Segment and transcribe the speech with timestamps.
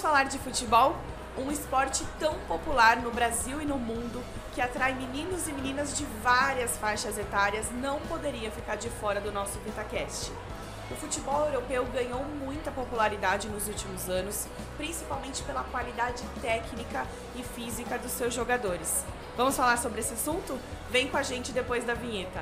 [0.00, 0.96] Vamos falar de futebol?
[1.36, 6.06] Um esporte tão popular no Brasil e no mundo que atrai meninos e meninas de
[6.22, 10.32] várias faixas etárias não poderia ficar de fora do nosso VitaCast.
[10.90, 14.46] O futebol europeu ganhou muita popularidade nos últimos anos,
[14.78, 17.06] principalmente pela qualidade técnica
[17.36, 19.04] e física dos seus jogadores.
[19.36, 20.58] Vamos falar sobre esse assunto?
[20.88, 22.40] Vem com a gente depois da vinheta.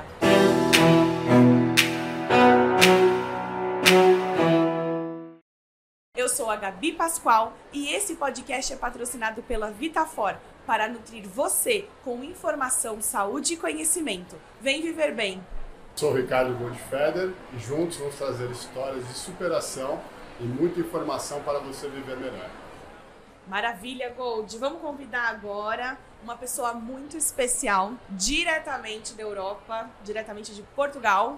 [6.39, 12.23] Sou a Gabi Pascoal e esse podcast é patrocinado pela Vitafor para nutrir você com
[12.23, 14.37] informação, saúde e conhecimento.
[14.61, 15.45] Vem viver bem!
[15.97, 19.99] Sou Ricardo Goldfeder e juntos vamos trazer histórias de superação
[20.39, 22.49] e muita informação para você viver melhor.
[23.45, 24.57] Maravilha, Gold!
[24.59, 31.37] Vamos convidar agora uma pessoa muito especial, diretamente da Europa, diretamente de Portugal,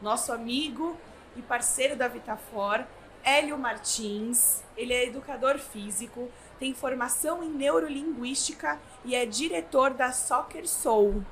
[0.00, 0.96] nosso amigo
[1.36, 2.84] e parceiro da Vitafor,
[3.28, 4.62] Hélio Martins.
[4.74, 11.22] Ele é educador físico, tem formação em neurolinguística e é diretor da Soccer Soul.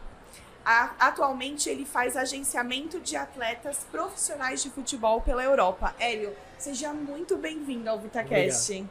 [0.64, 5.94] Atualmente ele faz agenciamento de atletas profissionais de futebol pela Europa.
[5.98, 8.72] Hélio, seja muito bem-vindo ao VitaCast.
[8.72, 8.91] Obrigado.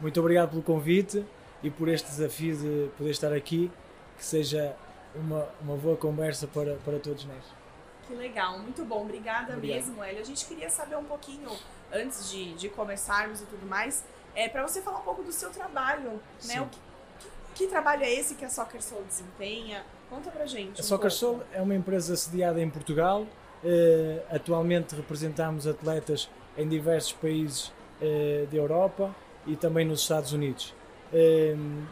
[0.00, 1.24] Muito obrigado pelo convite
[1.62, 3.70] e por este desafio de poder estar aqui.
[4.16, 4.76] Que seja
[5.14, 7.63] uma, uma boa conversa para, para todos nós.
[8.06, 9.02] Que legal, muito bom.
[9.02, 9.76] Obrigada Obrigado.
[9.76, 10.20] mesmo, Hélio.
[10.20, 11.50] A gente queria saber um pouquinho,
[11.92, 15.50] antes de, de começarmos e tudo mais, é, para você falar um pouco do seu
[15.50, 16.20] trabalho.
[16.44, 16.60] Né?
[16.60, 16.78] O que,
[17.18, 19.84] que, que trabalho é esse que a Soccer Soul desempenha?
[20.10, 20.80] Conta pra gente.
[20.80, 21.10] A um Soccer pouco.
[21.10, 23.22] Soul é uma empresa sediada em Portugal.
[23.22, 27.68] Uh, atualmente representamos atletas em diversos países
[28.02, 29.14] uh, da Europa
[29.46, 30.74] e também nos Estados Unidos.
[31.10, 31.82] Uh,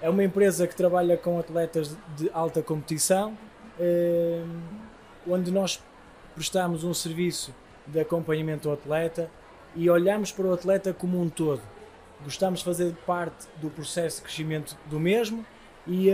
[0.00, 3.36] é uma empresa que trabalha com atletas de alta competição,
[5.28, 5.82] onde nós
[6.34, 7.54] prestamos um serviço
[7.86, 9.30] de acompanhamento ao atleta
[9.74, 11.62] e olhamos para o atleta como um todo.
[12.24, 15.44] Gostamos de fazer parte do processo de crescimento do mesmo
[15.86, 16.10] e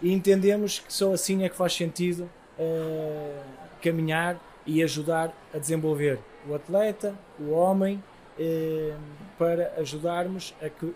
[0.00, 3.42] e entendemos que só assim é que faz sentido uh,
[3.82, 6.18] caminhar e ajudar a desenvolver
[6.48, 8.02] o atleta, o homem,
[8.38, 8.96] uh,
[9.36, 10.94] para ajudarmos a que uh,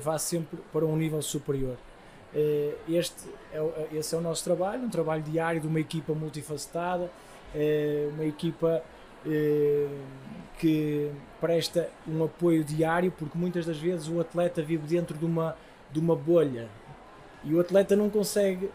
[0.00, 1.76] vá sempre para um nível superior.
[2.88, 7.10] Este é, esse é o nosso trabalho, um trabalho diário de uma equipa multifacetada,
[8.14, 8.82] uma equipa
[10.60, 11.10] que
[11.40, 15.56] presta um apoio diário, porque muitas das vezes o atleta vive dentro de uma,
[15.90, 16.68] de uma bolha,
[17.42, 18.70] e o atleta não consegue,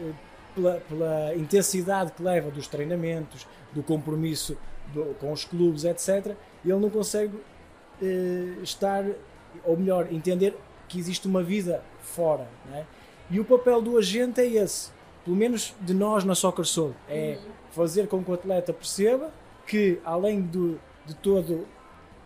[0.00, 0.12] eh,
[0.54, 4.56] pela, pela intensidade que leva dos treinamentos, do compromisso
[4.94, 6.34] do, com os clubes, etc.,
[6.64, 7.38] ele não consegue
[8.02, 9.04] eh, estar,
[9.62, 10.56] ou melhor, entender
[10.88, 12.48] que existe uma vida fora.
[12.70, 12.86] Né?
[13.30, 14.90] E o papel do agente é esse,
[15.24, 17.50] pelo menos de nós na Soccer Soul, é uhum.
[17.70, 19.30] fazer com que o atleta perceba
[19.66, 21.66] que, além do, de todo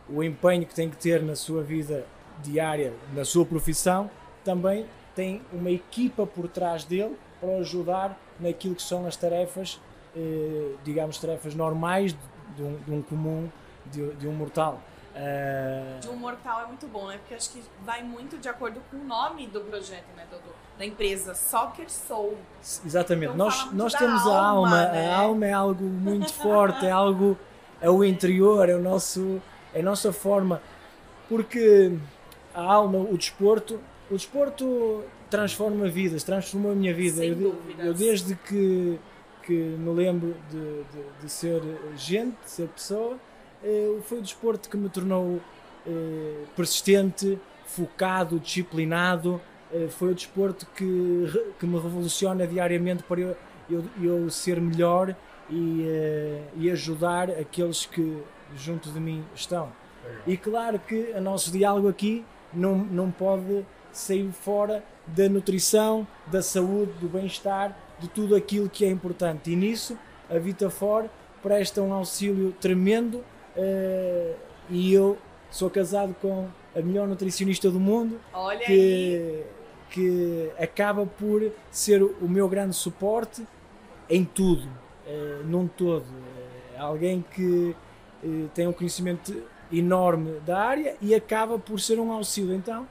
[0.08, 2.06] o empenho que tem que ter na sua vida
[2.42, 4.10] diária, na sua profissão,
[4.44, 9.80] também tem uma equipa por trás dele para ajudar naquilo que são as tarefas,
[10.16, 12.14] eh, digamos, tarefas normais
[12.56, 13.48] de um, de um comum,
[13.86, 14.80] de, de, um mortal.
[15.14, 16.00] Uh...
[16.00, 17.18] De um mortal é muito bom, né?
[17.18, 20.26] Porque acho que vai muito de acordo com o nome do projeto, né?
[20.30, 20.38] Do,
[20.78, 22.36] da empresa, Soccer Soul.
[22.84, 23.34] Exatamente.
[23.34, 25.12] Então, nós nós temos a alma, né?
[25.12, 27.38] a alma é algo muito forte, é algo,
[27.80, 29.40] é o interior, é o nosso,
[29.74, 30.62] é a nossa forma,
[31.28, 31.92] porque
[32.54, 33.80] a alma, o desporto,
[34.10, 37.24] o desporto transforma vidas, transformou a minha vida.
[37.24, 38.98] Eu, eu, desde que,
[39.42, 41.62] que me lembro de, de, de, ser
[41.96, 43.16] gente, de ser pessoa,
[44.04, 45.40] foi o desporto que me tornou
[45.86, 49.40] eh, persistente, focado, disciplinado.
[49.72, 53.36] Eh, foi o desporto que, que me revoluciona diariamente para eu,
[53.70, 55.14] eu, eu ser melhor
[55.50, 58.22] e, eh, e ajudar aqueles que
[58.56, 59.72] junto de mim estão.
[60.26, 66.42] E claro que o nosso diálogo aqui não, não pode sair fora da nutrição, da
[66.42, 69.50] saúde, do bem-estar, de tudo aquilo que é importante.
[69.50, 69.96] E nisso
[70.28, 71.08] a Vitafor
[71.42, 73.24] presta um auxílio tremendo
[73.56, 74.34] uh,
[74.70, 75.18] e eu
[75.50, 79.44] sou casado com a melhor nutricionista do mundo Olha que, aí.
[79.90, 83.46] que acaba por ser o meu grande suporte
[84.08, 84.66] em tudo,
[85.06, 86.04] uh, num todo.
[86.04, 87.76] Uh, alguém que
[88.54, 89.34] tem um conhecimento
[89.72, 92.54] enorme da área e acaba por ser um auxílio.
[92.54, 92.86] Então,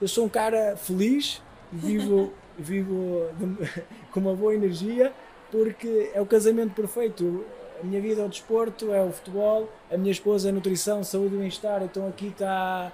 [0.00, 1.42] eu sou um cara feliz,
[1.72, 5.12] vivo, vivo de, com uma boa energia,
[5.50, 7.44] porque é o casamento perfeito.
[7.80, 11.04] A minha vida é o desporto, é o futebol, a minha esposa é a nutrição,
[11.04, 12.92] saúde e bem-estar, então aqui está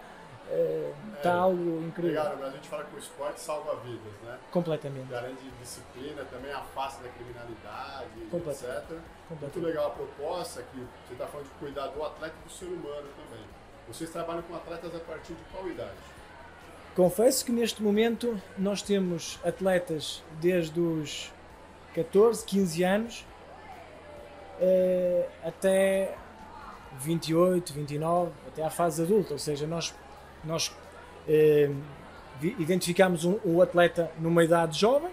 [1.17, 2.21] está é, algo incrível.
[2.21, 4.39] Obrigado, a gente fala que o esporte salva vidas, né?
[4.51, 5.09] Completamente.
[5.09, 8.63] Garante disciplina, também afasta da criminalidade, Completamente.
[8.63, 8.99] etc.
[9.29, 9.41] Completamente.
[9.41, 12.67] Muito legal a proposta que você está falando de cuidar do atleta e do ser
[12.67, 13.45] humano também.
[13.89, 15.93] Vocês trabalham com atletas a partir de qual idade?
[16.95, 21.33] Confesso que neste momento nós temos atletas desde os
[21.95, 23.27] 14, 15 anos
[24.65, 26.15] uh, até
[27.01, 29.33] 28, 29, até à fase adulta.
[29.33, 29.95] Ou seja, nós,
[30.43, 30.69] nós
[31.29, 31.77] uh,
[32.59, 35.11] identificamos um, um atleta numa idade jovem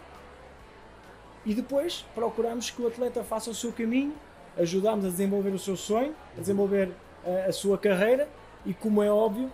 [1.46, 4.14] e depois procuramos que o atleta faça o seu caminho,
[4.58, 6.92] ajudamos a desenvolver o seu sonho, a desenvolver
[7.26, 8.28] a, a sua carreira
[8.66, 9.52] e como é óbvio,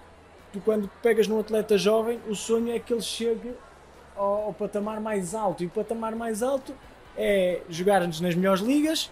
[0.52, 3.54] tu quando pegas num atleta jovem, o sonho é que ele chegue
[4.16, 6.74] ao, ao patamar mais alto e o patamar mais alto
[7.18, 9.10] é jogar-nos nas melhores ligas,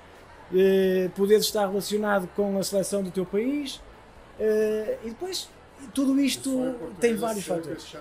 [0.54, 3.82] eh, poder estar relacionado com a seleção do teu país
[4.40, 5.50] eh, e depois
[5.94, 7.96] tudo isto tem vários fatores.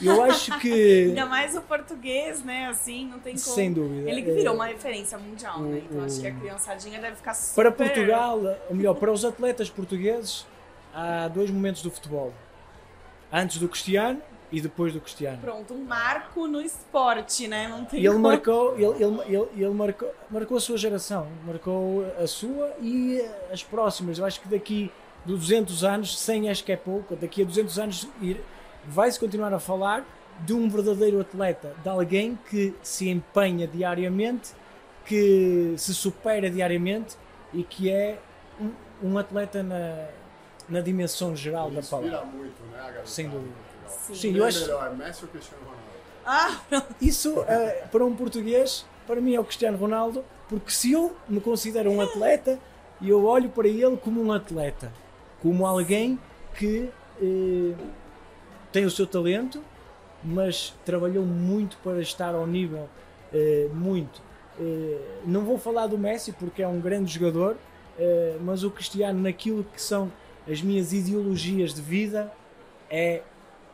[0.00, 1.06] Eu acho que.
[1.08, 2.66] Ainda mais o português, né?
[2.66, 3.54] Assim, não tem como.
[3.54, 4.10] Sem dúvida.
[4.10, 5.82] Ele virou uma referência mundial, né?
[5.90, 7.62] Então acho que a criançadinha deve ficar super.
[7.62, 10.46] Para Portugal, ou melhor, para os atletas portugueses,
[10.94, 12.32] há dois momentos do futebol:
[13.32, 14.20] antes do Cristiano
[14.50, 15.38] e depois do Cristiano.
[15.38, 17.68] Pronto, um marco no esporte, né?
[17.68, 18.20] Não tem ele como.
[18.20, 23.20] marcou, ele, ele, ele, ele, marcou, marcou a sua geração, marcou a sua e
[23.52, 24.18] as próximas.
[24.18, 24.90] Eu acho que daqui
[25.24, 28.08] de 200 anos, 100 acho que é pouco, daqui a 200 anos
[28.84, 30.06] vai-se continuar a falar
[30.40, 34.52] de um verdadeiro atleta, de alguém que se empenha diariamente,
[35.04, 37.16] que se supera diariamente
[37.52, 38.18] e que é
[38.60, 38.70] um,
[39.02, 40.08] um atleta na,
[40.68, 42.24] na dimensão geral Ele da palavra.
[42.26, 43.54] muito, né, Sem dúvida.
[43.88, 44.60] Sim, Sim eu acho.
[44.60, 45.86] Melhor, Messi ou Cristiano Ronaldo?
[46.24, 51.16] Ah, isso uh, para um português, para mim é o Cristiano Ronaldo, porque se eu
[51.28, 52.58] me considero um atleta,
[53.00, 54.92] eu olho para ele como um atleta,
[55.40, 56.18] como alguém
[56.54, 56.90] que
[57.20, 57.76] uh,
[58.72, 59.62] tem o seu talento,
[60.22, 62.88] mas trabalhou muito para estar ao nível
[63.32, 64.20] uh, muito.
[64.58, 69.20] Uh, não vou falar do Messi porque é um grande jogador, uh, mas o Cristiano
[69.20, 70.10] naquilo que são
[70.50, 72.32] as minhas ideologias de vida
[72.90, 73.22] é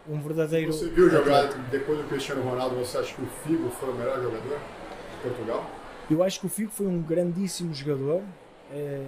[0.08, 0.72] um verdadeiro.
[0.72, 2.76] Você viu jogar depois do Cristiano Ronaldo?
[2.76, 5.70] Você acha que o Figo foi o melhor jogador de Portugal?
[6.10, 8.22] Eu acho que o Figo foi um grandíssimo jogador,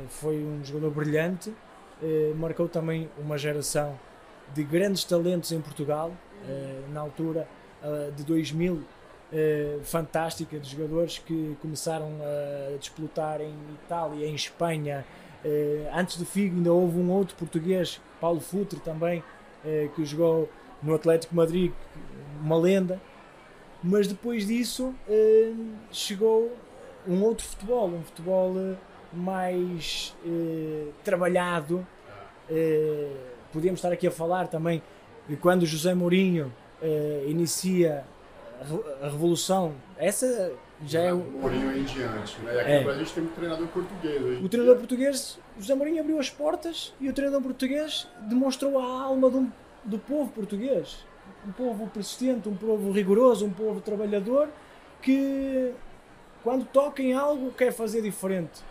[0.08, 1.52] foi um jogador brilhante,
[2.36, 3.98] marcou também uma geração
[4.52, 7.48] de grandes talentos em Portugal, uh, na altura
[8.16, 8.84] de 2000, uh,
[9.30, 13.54] eh, fantástica, de jogadores que começaram a disputar em
[13.84, 15.04] Itália, em Espanha.
[15.94, 19.22] antes do Figo ainda houve um outro português, Paulo Futre também,
[19.94, 20.48] que jogou
[20.84, 21.72] no Atlético Madrid,
[22.40, 23.00] uma lenda.
[23.82, 24.94] Mas depois disso
[25.90, 26.56] chegou
[27.06, 28.54] um outro futebol, um futebol
[29.12, 30.14] mais
[31.02, 31.86] trabalhado,
[33.52, 34.82] podíamos estar aqui a falar também
[35.28, 36.52] de quando José Mourinho
[36.82, 38.04] eh, inicia
[39.02, 39.74] a revolução.
[39.96, 40.52] Essa
[40.84, 41.18] já é o.
[41.18, 42.60] Mourinho é em diante, né?
[42.60, 42.78] Aqui é.
[42.78, 44.44] no Brasil a gente tem um treinador português.
[44.44, 49.30] O treinador português, José Mourinho abriu as portas e o treinador português demonstrou a alma
[49.30, 49.52] do,
[49.84, 51.04] do povo português.
[51.46, 54.48] Um povo persistente, um povo rigoroso, um povo trabalhador
[55.00, 55.72] que
[56.42, 58.62] quando toca em algo quer fazer diferente.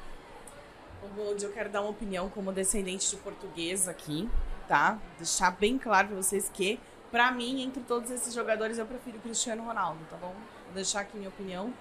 [1.42, 4.30] Eu quero dar uma opinião como descendente de português aqui
[4.68, 4.98] tá?
[5.18, 6.80] Deixar bem claro para vocês que,
[7.12, 10.33] para mim, entre todos esses jogadores, eu prefiro o Cristiano Ronaldo, tá bom?
[10.65, 11.74] Vou deixar aqui minha opinião.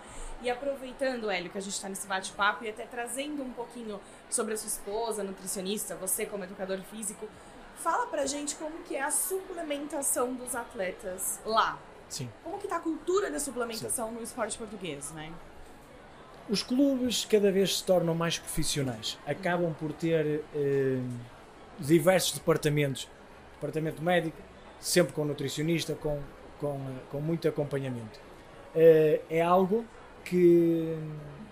[0.42, 4.54] E aproveitando, Hélio, que a gente está nesse bate-papo e até trazendo um pouquinho sobre
[4.54, 7.28] a sua esposa, nutricionista, você como educador físico,
[7.82, 11.78] fala pra gente como que é a suplementação dos atletas lá.
[12.08, 12.30] Sim.
[12.44, 14.14] Como que tá a cultura da suplementação Sim.
[14.14, 15.32] no esporte português, né?
[16.48, 19.18] Os clubes cada vez se tornam mais profissionais.
[19.26, 20.44] Acabam por ter...
[20.54, 21.00] Eh
[21.78, 23.08] diversos departamentos,
[23.54, 24.36] departamento médico,
[24.80, 26.20] sempre com nutricionista, com,
[26.60, 28.20] com, com muito acompanhamento.
[28.74, 29.84] Eh, é algo
[30.24, 30.96] que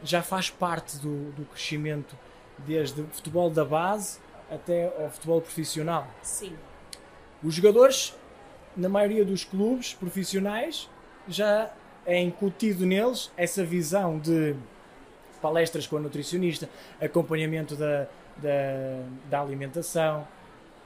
[0.03, 2.17] já faz parte do, do crescimento
[2.59, 4.19] desde o futebol da base
[4.51, 6.09] até ao futebol profissional.
[6.23, 6.57] Sim.
[7.43, 8.15] Os jogadores,
[8.77, 10.89] na maioria dos clubes profissionais,
[11.29, 11.71] já
[12.05, 14.55] é incutido neles essa visão de
[15.41, 16.69] palestras com a nutricionista,
[17.01, 20.27] acompanhamento da, da, da alimentação,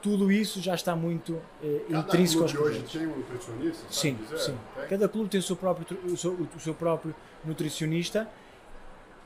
[0.01, 2.77] tudo isso já está muito eh, intrínseco aos clubes.
[2.77, 3.87] hoje tem um nutricionista?
[3.89, 4.37] Sim, dizer?
[4.37, 4.57] sim.
[4.87, 8.29] Cada clube tem o seu, próprio, o seu, o seu próprio nutricionista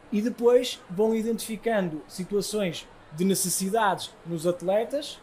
[0.10, 5.20] e depois vão identificando situações de necessidades nos atletas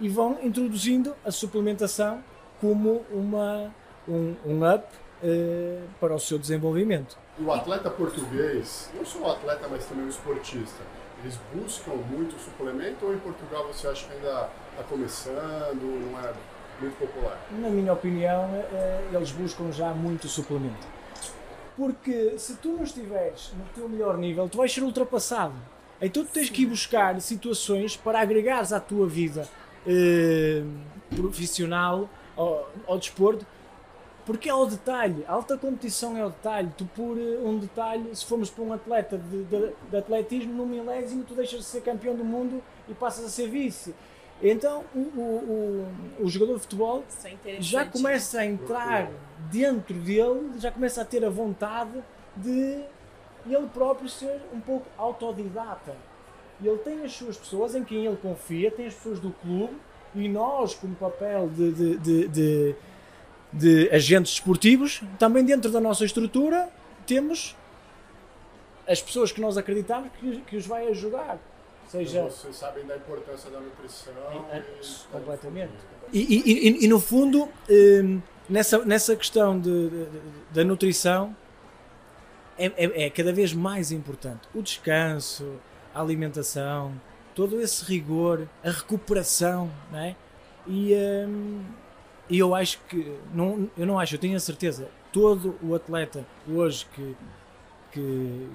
[0.00, 2.22] e vão introduzindo a suplementação
[2.60, 3.74] como uma,
[4.08, 4.84] um, um up
[5.22, 7.16] eh, para o seu desenvolvimento.
[7.38, 10.82] O atleta português, não só o atleta, mas também o esportista,
[11.22, 16.32] eles buscam muito suplemento ou em Portugal você acha que ainda está começando, não é
[16.80, 17.38] muito popular?
[17.52, 20.86] Na minha opinião, é, eles buscam já muito suplemento.
[21.76, 25.54] Porque se tu não estiveres no teu melhor nível, tu vais ser ultrapassado.
[26.00, 26.52] Então tu tens Sim.
[26.52, 29.48] que ir buscar situações para agregares à tua vida
[29.86, 30.62] eh,
[31.16, 33.46] profissional ao, ao desporto
[34.26, 36.70] porque é o detalhe, a alta competição é o detalhe.
[36.76, 40.66] Tu, por eh, um detalhe, se formos para um atleta de, de, de atletismo, no
[40.66, 43.94] milésimo, tu deixas de ser campeão do mundo e passas a ser vice.
[44.42, 45.86] Então, o, o,
[46.18, 47.04] o, o jogador de futebol
[47.44, 49.10] é já começa a entrar
[49.50, 52.02] dentro dele, já começa a ter a vontade
[52.36, 52.82] de
[53.46, 55.94] ele próprio ser um pouco autodidata.
[56.62, 59.74] Ele tem as suas pessoas em quem ele confia, tem as pessoas do clube
[60.14, 62.76] e nós, como papel de, de, de, de
[63.54, 66.68] de agentes desportivos, também dentro da nossa estrutura
[67.06, 67.54] temos
[68.86, 71.38] as pessoas que nós acreditamos que, que os vai ajudar.
[71.88, 74.12] Seja, então vocês sabem da importância da nutrição.
[74.50, 75.72] É, e, completamente.
[76.12, 80.06] E, e, e, e, no fundo, hum, nessa, nessa questão de,
[80.50, 81.34] da nutrição,
[82.58, 84.40] é, é, é, cada vez mais importante.
[84.54, 85.60] O descanso,
[85.94, 86.92] a alimentação,
[87.34, 90.16] todo esse rigor, a recuperação, não é?
[90.66, 90.94] E.
[91.28, 91.62] Hum,
[92.30, 96.86] eu acho que, não, eu não acho, eu tenho a certeza, todo o atleta hoje
[96.94, 97.16] que,
[97.92, 98.48] que,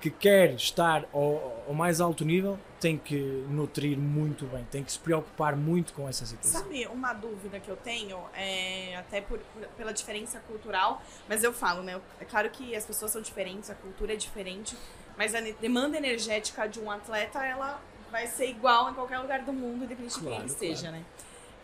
[0.00, 3.16] que quer estar ao, ao, mais alto nível tem que
[3.48, 6.60] nutrir muito bem, tem que se preocupar muito com essa situação.
[6.60, 9.38] Sabe, uma dúvida que eu tenho, é, até por,
[9.76, 12.00] pela diferença cultural, mas eu falo, né?
[12.20, 14.76] É claro que as pessoas são diferentes, a cultura é diferente,
[15.16, 17.80] mas a demanda energética de um atleta, ela
[18.10, 20.76] vai ser igual em qualquer lugar do mundo, independente claro, de quem ele claro.
[20.76, 21.04] seja, né?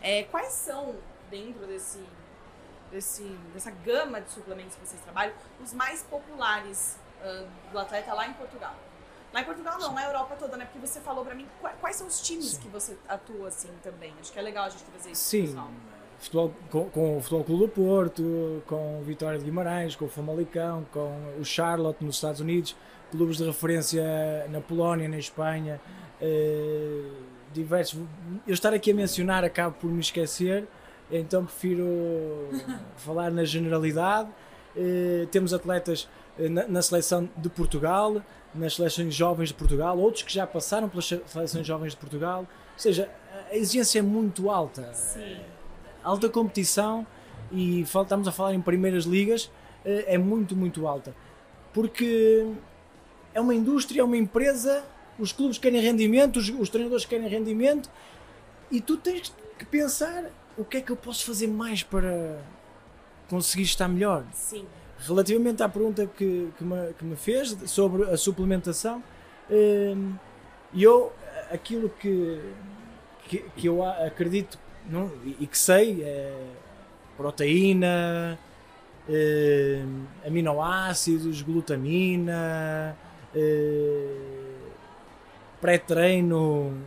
[0.01, 0.95] É, quais são
[1.29, 2.03] dentro desse,
[2.91, 8.27] desse, dessa gama de suplementos que vocês trabalham, os mais populares uh, do atleta lá
[8.27, 8.75] em Portugal?
[9.33, 9.95] Lá em Portugal não, Sim.
[9.95, 10.65] na Europa toda, né?
[10.65, 11.47] Porque você falou para mim
[11.81, 12.61] quais são os times Sim.
[12.61, 14.13] que você atua assim também.
[14.21, 15.23] Acho que é legal a gente trazer isso.
[15.23, 15.57] Sim.
[16.19, 20.07] Futebol, com, com, o Futebol Clube do Porto, com o Vitória de Guimarães, com o
[20.07, 22.75] Famalicão, com o Charlotte nos Estados Unidos,
[23.11, 25.81] clubes de referência na Polónia, na Espanha,
[26.21, 27.03] eh,
[27.51, 27.99] diversos.
[28.47, 30.67] Eu estar aqui a mencionar acabo por me esquecer,
[31.11, 31.85] então prefiro
[32.95, 34.29] falar na generalidade.
[34.75, 38.21] Uh, temos atletas uh, na, na, seleção de Portugal,
[38.53, 42.39] nas seleções jovens de Portugal, outros que já passaram pelas seleções jovens de Portugal.
[42.39, 43.09] Ou seja,
[43.51, 44.93] a exigência é muito alta.
[44.93, 45.37] Sim.
[46.03, 47.05] Alta competição
[47.51, 49.49] e estamos a falar em primeiras ligas,
[49.85, 51.15] é muito, muito alta.
[51.71, 52.47] Porque
[53.33, 54.83] é uma indústria, é uma empresa,
[55.17, 57.89] os clubes querem rendimento, os, os treinadores querem rendimento
[58.71, 60.25] e tu tens que pensar
[60.57, 62.39] o que é que eu posso fazer mais para
[63.33, 64.23] conseguir estar melhor?
[64.31, 64.65] Sim.
[64.99, 69.03] Relativamente à pergunta que, que, me, que me fez sobre a suplementação,
[69.49, 70.13] hum,
[70.75, 71.11] eu,
[71.51, 72.39] aquilo que,
[73.27, 76.47] que, que, eu acredito não, e que sei é
[77.17, 78.37] proteína,
[79.09, 82.95] hum, aminoácidos, glutamina,
[83.35, 84.53] hum,
[85.59, 86.77] pré-treino,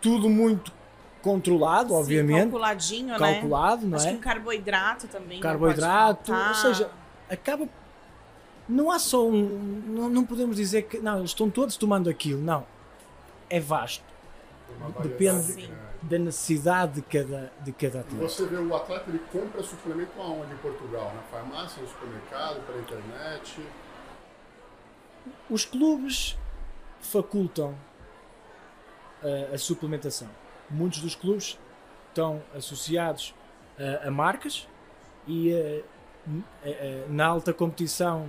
[0.00, 0.77] tudo muito
[1.22, 2.42] controlado, Sim, obviamente.
[2.42, 3.40] Calculadinho, calculado, né?
[3.40, 4.12] Calculado, não Acho é?
[4.12, 5.40] que carboidrato também.
[5.40, 6.90] Carboidrato, ou seja,
[7.28, 7.68] acaba.
[8.68, 9.82] Não há só um.
[9.86, 10.98] Não, não podemos dizer que.
[10.98, 12.40] Não, eles estão todos tomando aquilo.
[12.40, 12.66] Não.
[13.48, 14.04] É vasto.
[15.02, 15.70] Depende Sim.
[16.02, 18.28] da necessidade de cada, de cada atleta.
[18.28, 21.12] Você vê o atleta, ele compra suplemento aonde em Portugal?
[21.16, 23.60] Na farmácia, no supermercado, pela internet?
[25.48, 26.36] Os clubes
[27.00, 27.74] facultam
[29.22, 30.28] a, a suplementação
[30.70, 31.58] muitos dos clubes
[32.08, 33.34] estão associados
[33.78, 34.68] a, a marcas
[35.26, 35.82] e a,
[36.64, 38.28] a, na alta competição,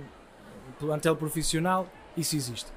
[0.78, 2.70] plantel profissional, isso existe.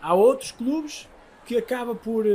[0.00, 1.08] Há outros clubes
[1.44, 2.26] que acaba por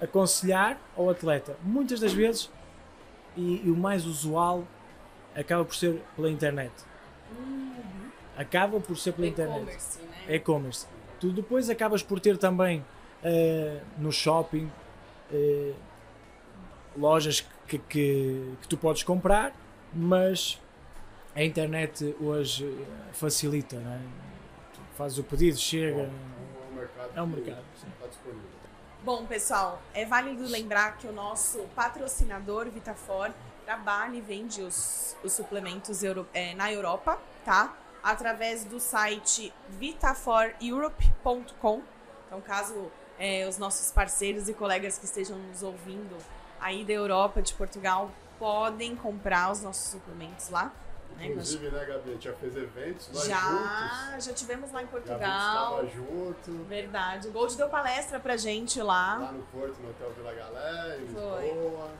[0.00, 2.50] aconselhar ao atleta, muitas das vezes,
[3.36, 4.64] e, e, o mais usual
[5.34, 6.72] acaba por ser pela internet.
[7.36, 8.10] Uhum.
[8.36, 9.76] Acaba por ser pela internet.
[10.28, 10.86] É e-commerce.
[11.18, 14.70] Tu depois acabas por ter também uh, no shopping
[15.32, 15.72] eh,
[16.96, 19.52] lojas que, que, que, tu podes comprar,
[19.92, 20.60] mas
[21.34, 24.00] a internet hoje facilita, não é?
[24.96, 26.08] fazes o pedido, chega.
[27.14, 27.62] é um mercado.
[27.74, 28.54] Está disponível.
[29.02, 33.30] Bom, pessoal, é válido lembrar que o nosso patrocinador Vitafor
[33.64, 37.76] trabalha e vende os, os suplementos euro, é, na Europa, tá?
[38.02, 41.82] Através do site vitaforeurope.com.
[42.26, 46.16] Então, caso é, os nossos parceiros e colegas que estejam nos ouvindo
[46.60, 50.72] aí da Europa, de Portugal, podem comprar os nossos suplementos lá.
[51.16, 51.26] Né?
[51.26, 52.10] Inclusive, né, Gabi?
[52.10, 54.24] A gente já fez eventos lá já, juntos.
[54.24, 55.76] Já tivemos lá em Portugal.
[55.76, 56.64] Gabi junto.
[56.64, 57.28] Verdade.
[57.28, 59.18] O Gold deu palestra pra gente lá.
[59.18, 61.90] Lá no Porto, no Hotel Vila Galé, em Lisboa.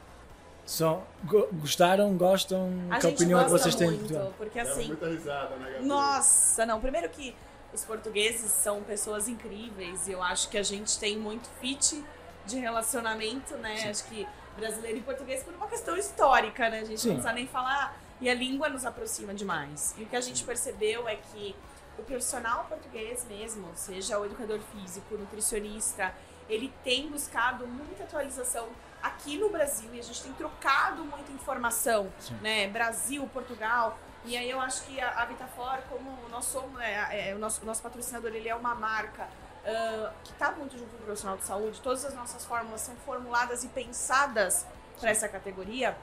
[0.66, 1.06] Só
[1.52, 2.70] gostaram, gostam?
[2.90, 3.90] A que opinião que vocês têm?
[3.90, 4.86] Muito, porque assim.
[4.86, 5.86] muita risada, né, Gabi?
[5.86, 6.80] Nossa, não.
[6.80, 7.36] Primeiro que
[7.74, 12.02] os portugueses são pessoas incríveis e eu acho que a gente tem muito fit
[12.46, 13.76] de relacionamento, né?
[13.76, 13.88] Sim.
[13.88, 16.80] Acho que brasileiro e português por uma questão histórica, né?
[16.80, 17.08] A gente Sim.
[17.08, 19.92] não precisa nem falar e a língua nos aproxima demais.
[19.98, 21.54] E o que a gente percebeu é que
[21.98, 26.14] o profissional português mesmo, seja o educador físico, nutricionista,
[26.48, 28.68] ele tem buscado muita atualização
[29.02, 32.36] aqui no Brasil e a gente tem trocado muita informação, Sim.
[32.40, 32.68] né?
[32.68, 33.98] Brasil, Portugal.
[34.24, 37.64] E aí eu acho que a, a Vitafor, como nós somos, é, é, o, nosso,
[37.64, 41.44] nosso patrocinador, ele é uma marca uh, que está muito junto com o profissional de
[41.44, 44.66] saúde, todas as nossas fórmulas são formuladas e pensadas
[44.98, 45.96] para essa categoria,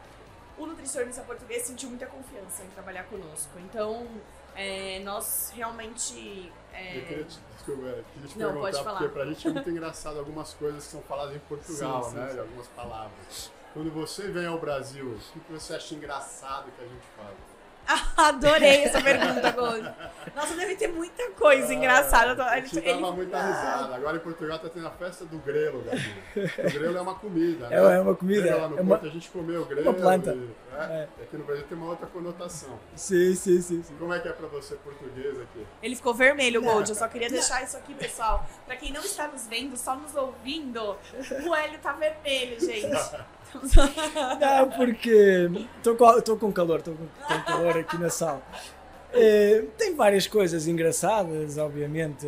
[0.57, 3.57] o nutricionista português sentiu muita confiança em trabalhar conosco.
[3.59, 4.07] Então,
[4.55, 6.51] é, nós realmente.
[6.73, 6.97] É...
[6.97, 10.19] Eu queria te, desculpa, eu queria te Não, perguntar, porque pra gente é muito engraçado
[10.19, 12.29] algumas coisas que são faladas em Portugal, sim, né?
[12.31, 12.39] Sim.
[12.39, 13.51] Algumas palavras.
[13.73, 17.33] Quando você vem ao Brasil, o que você acha engraçado que a gente fala?
[18.17, 19.93] Adorei essa pergunta, Gold.
[20.35, 22.43] Nossa, deve ter muita coisa engraçada.
[22.45, 22.93] A gente ele...
[22.93, 23.95] dava muita risada.
[23.95, 26.15] Agora em Portugal tá tendo a festa do grelo, Gabi.
[26.35, 27.75] O grelo é uma comida, né?
[27.75, 28.55] É, é uma comida.
[28.55, 29.89] Lá no é Porto, a gente comeu o grelo.
[29.89, 30.33] Uma planta.
[30.33, 30.83] E, é,
[31.19, 31.23] é.
[31.23, 32.79] Aqui no Brasil tem uma outra conotação.
[32.95, 33.95] Sim, sim, sim, sim.
[33.97, 35.65] Como é que é pra você português aqui?
[35.81, 36.89] Ele ficou vermelho, Gold.
[36.89, 38.47] Eu só queria deixar isso aqui, pessoal.
[38.65, 40.95] Pra quem não está nos vendo, só nos ouvindo,
[41.45, 42.91] o Hélio tá vermelho, gente.
[44.39, 48.41] Não, porque estou com, com calor, estou com, com, calor aqui na sala.
[49.13, 52.27] É, tem várias coisas engraçadas, obviamente.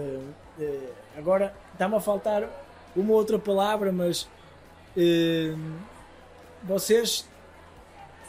[0.60, 0.80] É,
[1.18, 2.50] agora está-me a faltar
[2.96, 4.28] uma outra palavra, mas
[4.98, 5.56] é,
[6.64, 7.28] vocês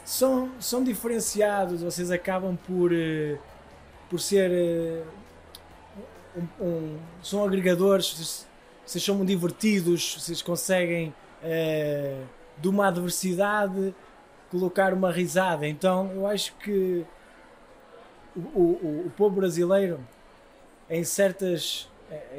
[0.03, 2.91] são, são diferenciados, vocês acabam por,
[4.09, 5.03] por ser.
[6.35, 8.47] Um, um, são agregadores, vocês,
[8.85, 11.13] vocês são divertidos, vocês conseguem
[12.57, 13.93] de uma adversidade
[14.49, 15.67] colocar uma risada.
[15.67, 17.05] Então eu acho que
[18.35, 19.99] o, o, o povo brasileiro,
[20.89, 21.89] em certas,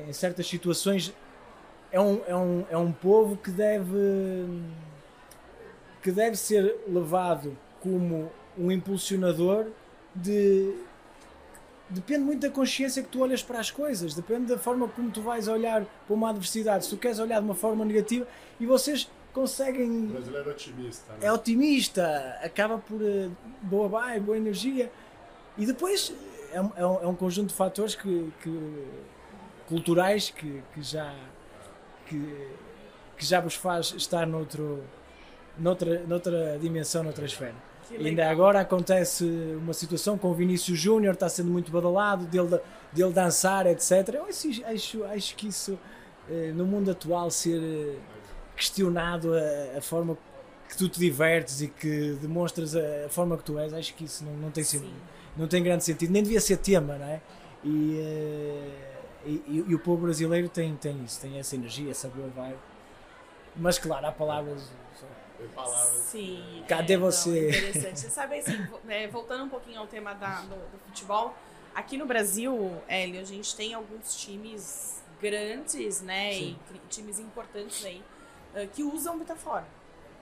[0.08, 1.12] em certas situações,
[1.90, 4.61] é um, é, um, é um povo que deve,
[6.02, 9.67] que deve ser levado como um impulsionador
[10.14, 10.75] de.
[11.88, 15.23] Depende muito da consciência que tu olhas para as coisas, depende da forma como tu
[15.23, 16.84] vais olhar para uma adversidade.
[16.84, 18.26] Se tu queres olhar de uma forma negativa,
[18.58, 20.06] e vocês conseguem.
[20.06, 21.12] O brasileiro é otimista.
[21.12, 21.18] Né?
[21.20, 24.90] É otimista, acaba por uh, boa vibe, boa energia.
[25.58, 26.12] E depois
[26.52, 28.86] é, um, é um é conjunto de fatores que, que
[29.68, 31.14] culturais que, que, já,
[32.06, 32.49] que,
[33.18, 34.82] que já vos faz estar noutro,
[35.58, 37.54] noutra, noutra dimensão, noutra esfera.
[37.90, 39.25] Ainda agora acontece
[39.56, 42.58] uma situação com o Vinícius Júnior, está sendo muito badalado, dele,
[42.92, 44.14] dele dançar, etc.
[44.14, 45.78] Eu acho, acho, acho que isso,
[46.28, 47.96] eh, no mundo atual, ser eh,
[48.56, 50.16] questionado a, a, forma
[50.69, 54.04] que tu te divertes e que demonstras a, a forma que tu és, acho que
[54.04, 54.92] isso não, não, tem, sentido,
[55.36, 57.21] não tem grande sentido, nem devia ser tema, não é?
[57.62, 62.08] E, uh, e, e, e, o povo brasileiro tem, tem isso, tem essa energia, essa
[62.08, 62.58] boa vibe.
[63.54, 64.71] Mas claro, há palavras.
[65.54, 65.99] Palavras.
[66.02, 66.64] Sim.
[66.66, 67.28] Cadê é, você?
[67.28, 68.00] Não, interessante.
[68.00, 71.34] Você sabe assim, é, voltando um pouquinho ao tema da, do, do futebol,
[71.75, 76.32] aqui no Brasil, Hélio, a gente tem alguns times grandes, né?
[76.32, 76.58] Sim.
[76.75, 78.02] E times importantes aí
[78.54, 79.63] eh, que usam Vitafor.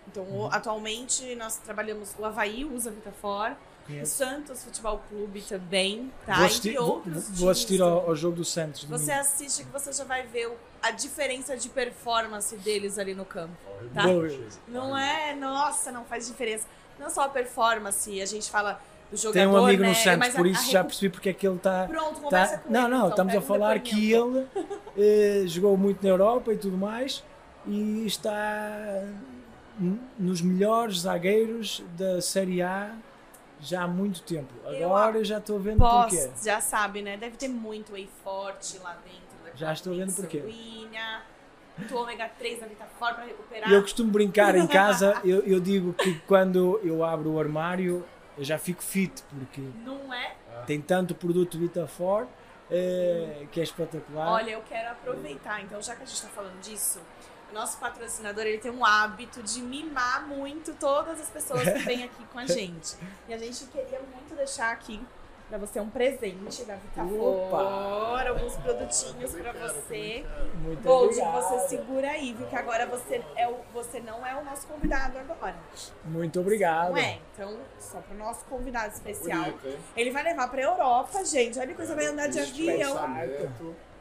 [0.08, 0.48] Então, uhum.
[0.52, 3.52] atualmente, nós trabalhamos, o Havaí usa Vitafor,
[4.02, 6.36] o Santos Futebol Clube também, tá?
[6.36, 8.84] Vou assistir, vou, vou assistir ao, ao, jogo do Santos.
[8.84, 10.50] Você assiste que você já vai ver
[10.82, 13.54] a diferença de performance deles ali no campo,
[13.92, 14.04] tá?
[14.68, 16.66] Não é, nossa, não faz diferença.
[16.98, 19.88] Não só a performance, a gente fala do jogador, Tem um amigo né?
[19.90, 21.86] no Santos, por isso a, a já percebi porque é que ele está...
[21.86, 24.46] Pronto, tá, com Não, ele, não, então, estamos a falar que ele
[24.96, 27.22] eh, jogou muito na Europa e tudo mais
[27.66, 29.04] e está
[30.18, 32.94] nos melhores zagueiros da Série A
[33.60, 34.52] já há muito tempo.
[34.66, 36.30] Agora eu já estou vendo posso, porquê.
[36.44, 37.16] Já sabe, né?
[37.16, 39.56] Deve ter muito whey forte lá dentro.
[39.56, 40.40] Já estou vendo porquê.
[40.40, 41.22] Sanguínea,
[41.78, 43.70] muito ômega 3 da Vitafort para recuperar.
[43.70, 48.04] Eu costumo brincar em casa, eu, eu digo que quando eu abro o armário
[48.36, 50.34] eu já fico fit, porque não é?
[50.66, 52.28] tem tanto produto Vitafort
[52.76, 54.32] é, que é espetacular.
[54.32, 57.00] Olha, eu quero aproveitar, então já que a gente está falando disso,
[57.52, 62.24] nosso patrocinador ele tem um hábito de mimar muito todas as pessoas que vêm aqui
[62.32, 62.96] com a gente.
[63.28, 65.00] E a gente queria muito deixar aqui
[65.54, 70.24] para você um presente da Vitafora, alguns produtinhos para você.
[70.60, 72.44] Muito Gold, você segura aí, viu?
[72.48, 75.54] Que agora você, é o, você não é o nosso convidado agora.
[76.04, 76.90] Muito obrigado.
[76.90, 77.20] Não é?
[77.32, 79.54] Então, só para o nosso convidado especial.
[79.96, 81.56] Ele vai levar para Europa, gente.
[81.56, 82.96] Olha que coisa, vai andar de avião.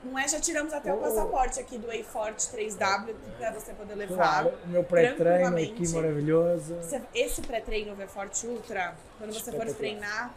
[0.03, 0.27] Não é?
[0.27, 0.97] Já tiramos até oh.
[0.97, 4.15] o passaporte aqui do A-Forte 3W para você poder levar.
[4.15, 6.79] Claro, o meu pré-treino aqui maravilhoso.
[7.13, 10.33] Esse pré-treino V-Forte Ultra, quando você for treinar,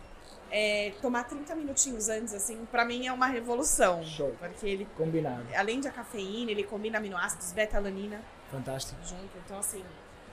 [0.51, 4.03] é, tomar 30 minutinhos antes, assim, pra mim é uma revolução.
[4.05, 4.35] Show.
[4.39, 5.45] Porque ele, Combinado.
[5.55, 9.01] além da cafeína, ele combina aminoácidos, beta-alanina Fantástico.
[9.05, 9.37] junto.
[9.45, 9.85] Então, assim.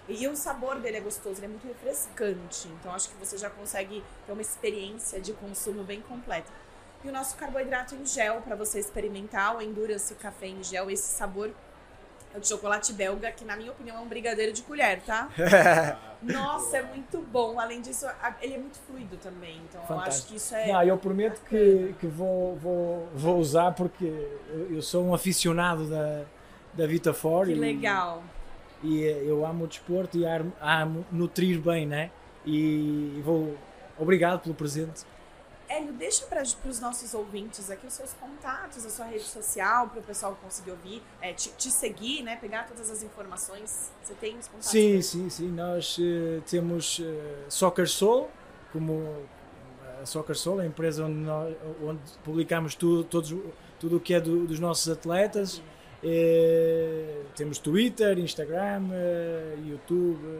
[0.08, 2.68] E o sabor dele é gostoso, ele é muito refrescante.
[2.68, 6.52] Então, acho que você já consegue ter uma experiência de consumo bem completa.
[7.04, 11.08] E o nosso carboidrato em gel para você experimentar, o Endurance Café em gel, esse
[11.16, 11.52] sabor
[12.34, 15.30] é o de chocolate belga, que na minha opinião é um brigadeiro de colher, tá?
[16.24, 17.60] Nossa, é muito bom.
[17.60, 18.08] Além disso,
[18.42, 19.62] ele é muito fluido também.
[19.70, 20.28] Então, eu acho Fantástico.
[20.30, 20.72] que isso é.
[20.72, 24.06] Não, eu prometo que, que vou, vou, vou usar porque
[24.50, 26.24] eu, eu sou um aficionado da,
[26.74, 28.24] da Vitafor Que e, legal.
[28.82, 32.10] e eh, eu amo o desporto e amo, amo nutrir bem, né?
[32.46, 33.56] E vou.
[33.98, 35.04] Obrigado pelo presente.
[35.84, 40.00] Hélio, deixa para os nossos ouvintes aqui os seus contatos, a sua rede social, para
[40.00, 42.38] o pessoal conseguir ouvir, é, te, te seguir, né?
[42.38, 43.92] Pegar todas as informações.
[44.04, 44.70] Você tem os contatos?
[44.72, 45.48] Sim, sim, sim.
[45.50, 48.30] Nós eh, temos eh, Soccer Soul,
[48.72, 49.26] como
[50.02, 53.34] a Soccer Soul, a empresa onde, nós, onde publicamos tudo, todos,
[53.80, 55.62] tudo o que é do- dos nossos atletas.
[56.04, 60.40] Eh, temos Twitter, Instagram, eh, YouTube.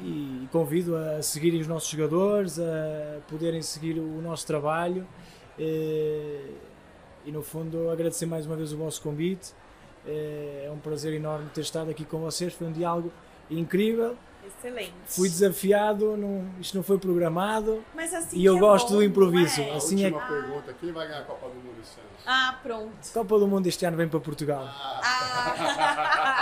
[0.00, 5.06] Eh, e convido a seguirem os nossos jogadores, a poderem seguir o nosso trabalho.
[5.58, 6.40] eh,
[7.24, 9.52] e no fundo agradecer mais uma vez o vosso convite.
[10.04, 12.52] É um prazer enorme ter estado aqui com vocês.
[12.52, 13.12] Foi um diálogo
[13.48, 14.16] incrível.
[14.44, 14.92] Excelente.
[15.06, 17.84] Fui desafiado, não, isto não foi programado.
[17.94, 19.60] Mas assim E eu é gosto bom, do improviso.
[19.60, 19.70] é?
[19.70, 22.08] A Assim é última pergunta, quem vai ganhar a Copa do Mundo esse ano?
[22.26, 23.12] Ah, pronto.
[23.14, 24.64] Copa do Mundo este ano vem para Portugal.
[24.66, 26.41] Ah.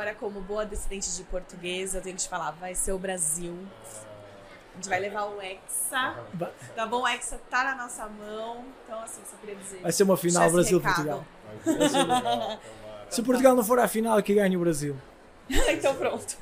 [0.00, 3.54] Agora, como boa descendente de português, eu tenho que te falar, vai ser o Brasil.
[4.72, 6.16] A gente vai levar o Hexa.
[6.74, 7.02] Tá bom?
[7.02, 8.64] O Hexa tá na nossa mão.
[8.82, 9.82] Então, assim, só queria dizer.
[9.82, 11.22] Vai ser uma final Brasil-Portugal.
[13.10, 14.96] Se Portugal não for à final, que ganhe o Brasil.
[15.68, 16.38] então, pronto.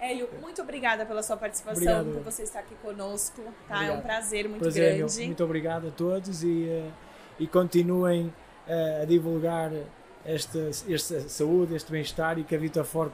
[0.00, 2.14] Hélio, muito obrigada pela sua participação, Obrigado.
[2.14, 3.44] por você estar aqui conosco.
[3.68, 3.84] Tá?
[3.84, 5.06] É um prazer muito Prazer é meu.
[5.06, 5.26] grande.
[5.26, 6.90] Muito obrigado a todos e, eh,
[7.38, 8.34] e continuem
[8.66, 9.70] eh, a divulgar
[10.24, 10.58] esta,
[10.88, 13.10] esta saúde, este bem-estar e que a Vitafor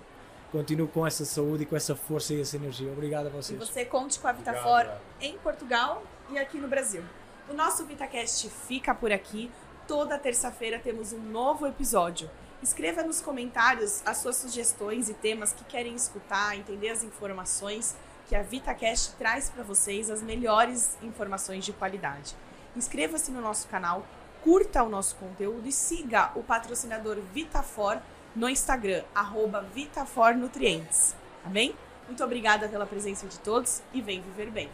[0.52, 2.90] continue com essa saúde e com essa força e essa energia.
[2.90, 3.58] Obrigado a E vocês.
[3.58, 4.86] você conte com a Vitafor
[5.20, 7.02] em Portugal e aqui no Brasil.
[7.48, 9.50] O nosso VitaCast fica por aqui.
[9.86, 12.30] Toda terça-feira temos um novo episódio.
[12.62, 17.96] Escreva nos comentários as suas sugestões e temas que querem escutar, entender as informações
[18.28, 22.34] que a VitaCast traz para vocês, as melhores informações de qualidade.
[22.76, 24.04] Inscreva-se no nosso canal,
[24.48, 27.98] curta o nosso conteúdo e siga o patrocinador Vitafor
[28.34, 31.14] no Instagram, arroba VitaforNutrientes.
[31.44, 31.74] Amém?
[32.06, 34.70] Muito obrigada pela presença de todos e vem viver bem.